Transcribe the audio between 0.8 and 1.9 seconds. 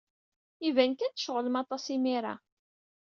kan tceɣlemt aṭas